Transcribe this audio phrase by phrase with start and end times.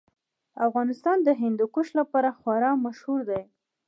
[0.67, 3.41] افغانستان د هندوکش لپاره خورا مشهور دی.